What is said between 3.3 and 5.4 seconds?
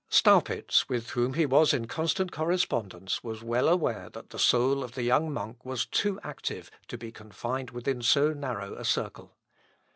well aware that the soul of the young